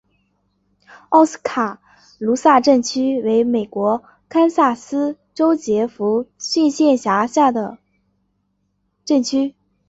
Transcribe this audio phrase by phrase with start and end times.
[1.09, 1.79] 奥斯卡
[2.17, 7.77] 卢萨镇区为美国堪萨斯州杰佛逊县辖下的
[9.05, 9.53] 镇区。